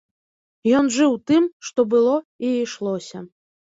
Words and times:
Ён 0.77 0.85
жыў 0.95 1.13
тым, 1.31 1.43
што 1.67 1.79
было 1.91 2.15
і 2.49 2.55
ішлося. 2.65 3.17